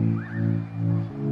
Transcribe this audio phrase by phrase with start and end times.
[0.00, 1.29] うん。